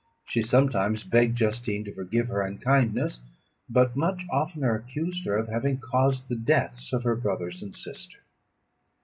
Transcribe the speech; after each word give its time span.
She 0.25 0.41
sometimes 0.41 1.03
begged 1.03 1.37
Justine 1.37 1.83
to 1.85 1.93
forgive 1.93 2.29
her 2.29 2.41
unkindness, 2.41 3.21
but 3.69 3.95
much 3.95 4.25
oftener 4.31 4.73
accused 4.73 5.27
her 5.27 5.37
of 5.37 5.47
having 5.47 5.77
caused 5.77 6.27
the 6.27 6.35
deaths 6.35 6.91
of 6.91 7.03
her 7.03 7.15
brothers 7.15 7.61
and 7.61 7.75
sister. 7.75 8.17